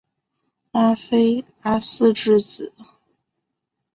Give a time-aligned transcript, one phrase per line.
[0.71, 2.73] 拉菲阿斯之子。